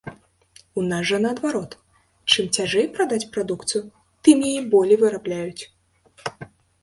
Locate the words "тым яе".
4.29-4.61